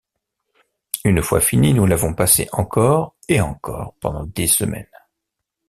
[1.03, 4.89] Une fois fini, nous l'avons passé encore et encore pendant des semaines.